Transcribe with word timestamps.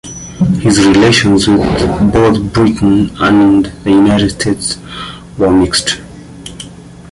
His 0.61 0.83
relations 0.83 1.47
with 1.47 2.11
both 2.11 2.51
Britain 2.53 3.11
and 3.19 3.65
the 3.83 3.91
United 3.91 4.31
States 4.31 4.79
were 5.37 5.51
mixed. 5.51 6.01